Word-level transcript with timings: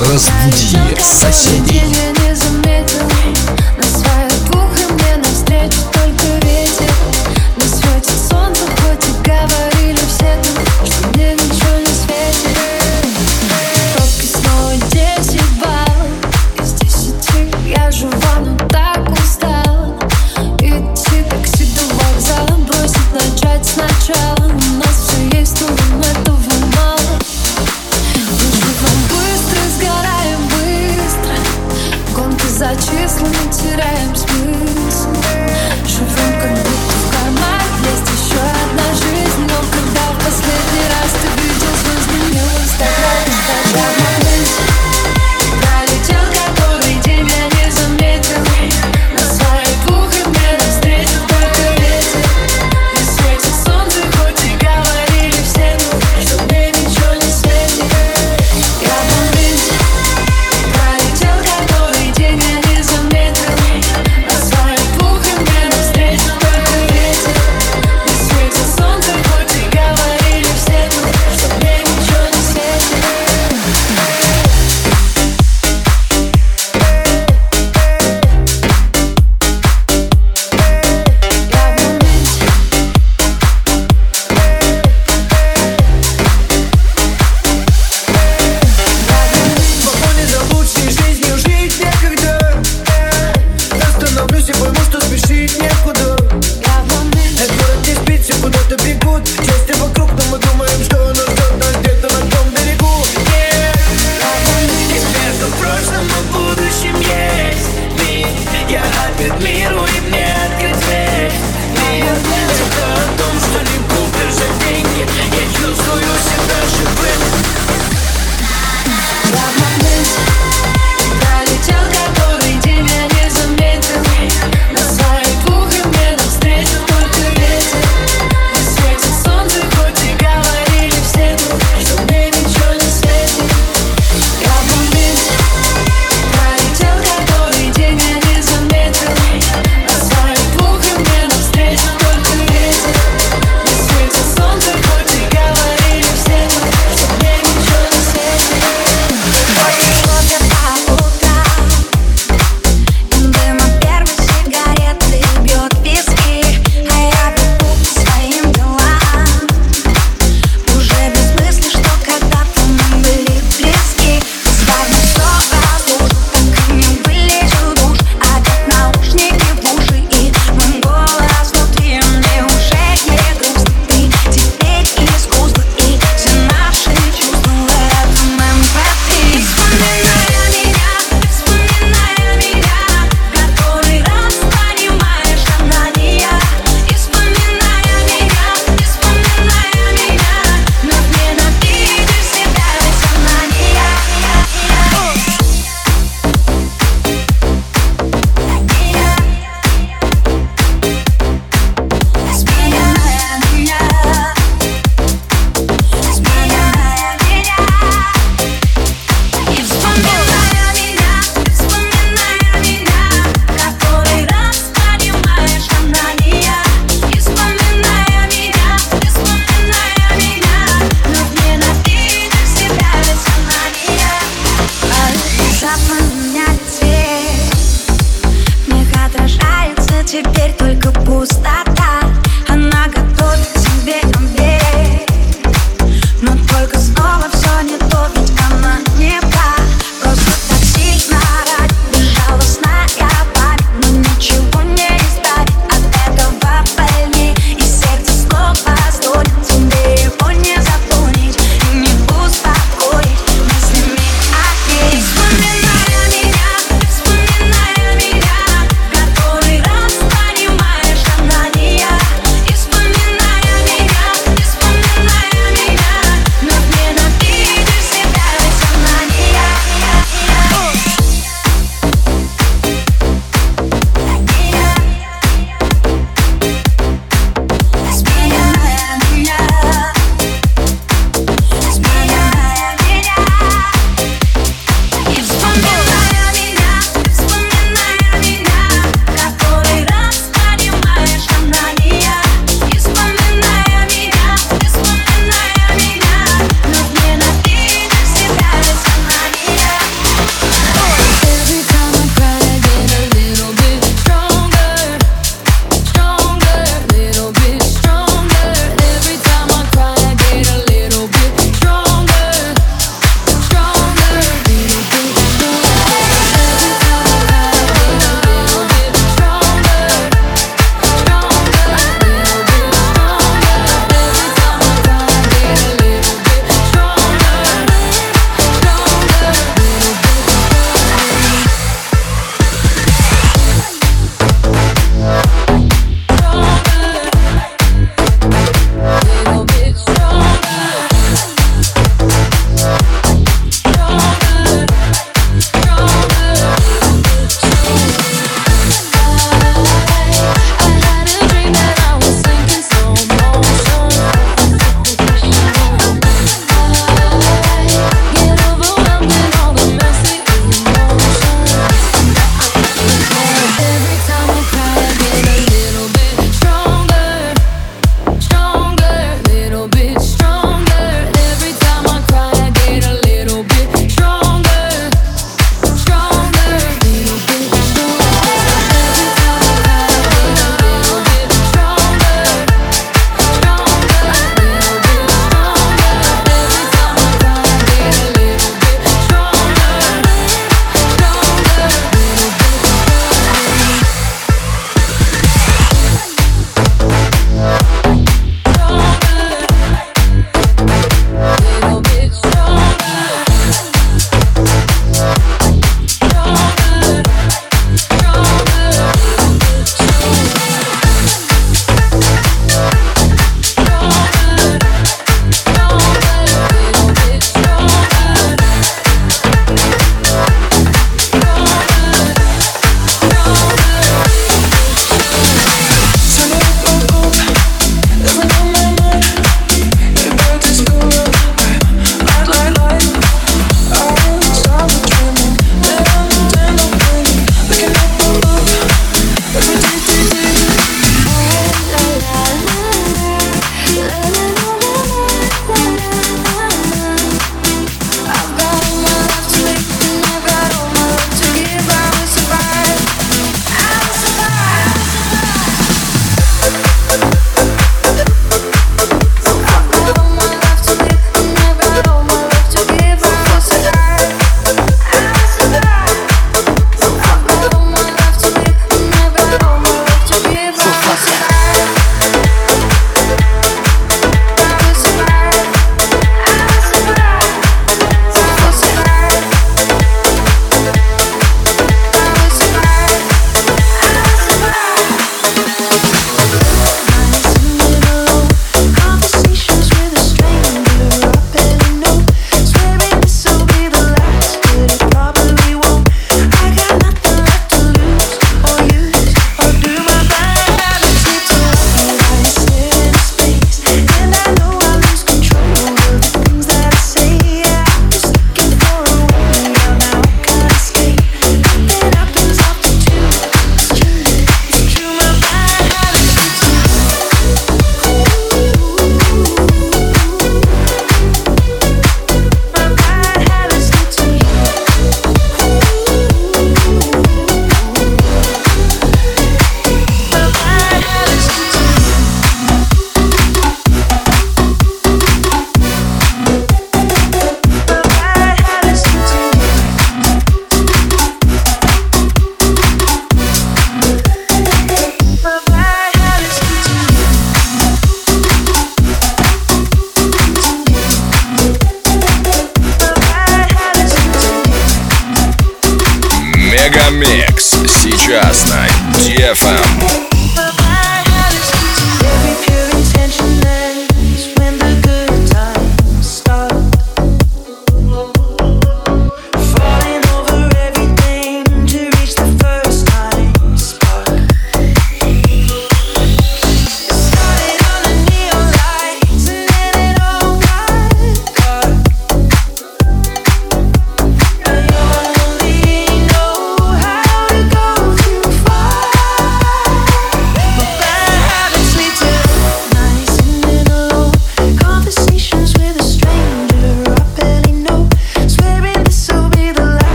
Разбуди 0.00 0.96
соседей. 1.02 2.29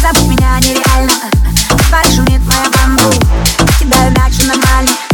Забудь 0.00 0.28
меня 0.28 0.58
нереально. 0.60 1.12
Твоя 1.88 2.04
шумит 2.04 2.40
моя 2.46 2.70
бамбу 2.70 3.10
Кидаю 3.78 4.10
мяч 4.12 4.38
на 4.46 4.54
аномально 4.54 5.09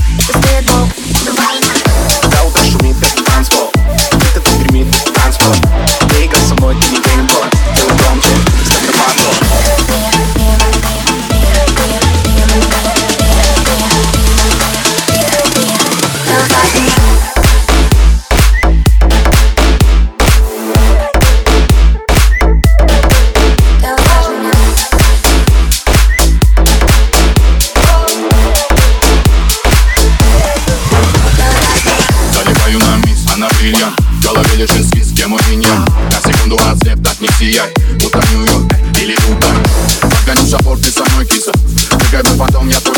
меня 33.66 33.92
В 34.20 34.22
голове 34.22 34.56
лежит 34.56 34.86
спис, 34.86 35.10
где 35.10 35.26
мой 35.26 35.40
меня 35.50 35.84
На 36.12 36.20
секунду 36.20 36.56
ослеп, 36.56 37.02
так 37.02 37.20
не 37.20 37.28
сияй. 37.38 37.72
Будто 38.00 38.22
Нью-Йорк 38.30 38.72
или 39.00 39.16
Дубай 39.16 39.56
Погоню 40.00 40.48
шапор, 40.48 40.78
ты 40.78 40.90
со 40.90 41.04
мной 41.10 41.26
киса. 41.26 41.52
Прыгай 41.90 42.22
бы 42.22 42.38
потом, 42.38 42.68
я 42.68 42.80
твой 42.80 42.95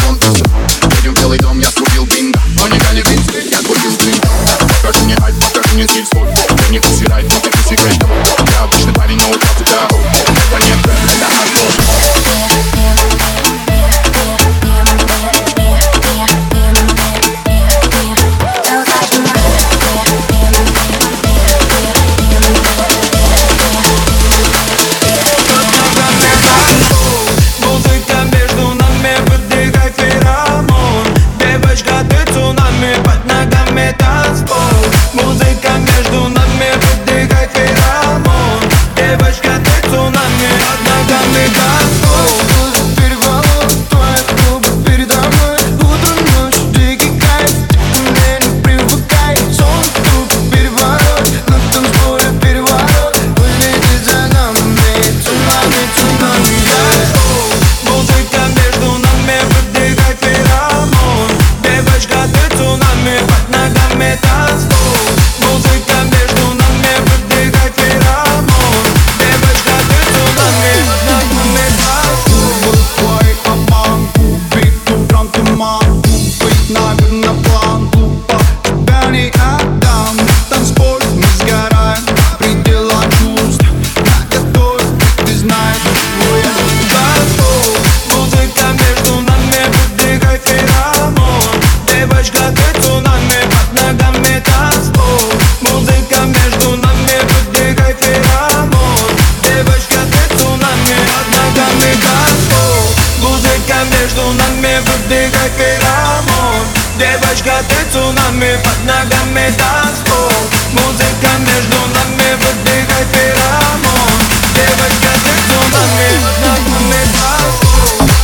Между 104.08 104.32
нами 104.32 104.78
воды, 104.86 105.30
как 105.32 105.60
и 105.60 106.98
Девочка, 106.98 107.62
ты 107.68 107.92
цунами, 107.92 108.58
под 108.64 108.84
ногами 108.86 109.52
танцпол 109.58 110.32
Музыка 110.72 111.28
между 111.40 111.76
нами 111.76 112.32
воды, 112.40 112.86
как 112.88 113.06
феромон. 113.12 114.18
Девочка, 114.54 115.12
ты 115.24 115.34
цунами, 115.52 116.08
под 116.22 116.40
ногами 116.40 117.02
танцпол 117.20 118.17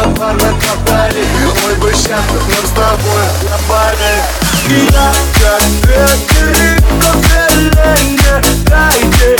Я 0.00 0.06
пар 0.14 0.34
на 0.34 0.52
катаре 0.58 1.24
Ой, 1.66 1.74
бы 1.74 1.92
сейчас 1.92 2.24
нам 2.30 2.64
с 2.64 2.70
тобой 2.70 3.26
на 3.50 3.58
баре 3.68 4.22
Я 4.94 5.12
как 5.38 5.62
ветер, 5.84 6.82
как 7.02 7.16
ветер, 7.58 8.42
дайте 8.64 9.39